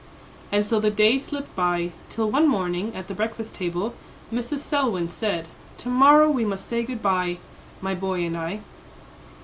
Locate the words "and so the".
0.51-0.89